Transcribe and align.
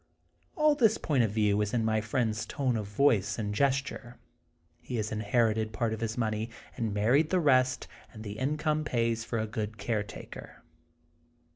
All 0.55 0.73
this 0.73 0.97
point 0.97 1.21
of 1.21 1.29
view 1.29 1.61
is 1.61 1.75
in 1.75 1.85
my 1.85 2.01
friend's 2.01 2.47
tone 2.47 2.75
of 2.75 2.87
voice 2.87 3.37
and 3.37 3.53
gesture. 3.53 4.17
He 4.81 4.95
has 4.95 5.11
inherited 5.11 5.73
part 5.73 5.93
of 5.93 5.99
his 6.01 6.17
money, 6.17 6.49
and 6.75 6.91
married 6.91 7.29
the 7.29 7.39
rest, 7.39 7.87
and 8.11 8.23
the 8.23 8.39
income 8.39 8.83
pays 8.83 9.23
for 9.23 9.37
a 9.37 9.45
good 9.45 9.77
caretaker. 9.77 10.63